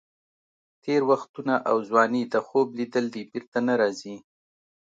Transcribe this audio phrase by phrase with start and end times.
[0.83, 4.15] تېر وختونه او ځواني د خوب لیدل دي، بېرته نه راځي.